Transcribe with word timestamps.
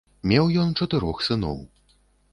Меў 0.29 0.47
ён 0.61 0.73
чатырох 0.81 1.23
сыноў. 1.29 1.63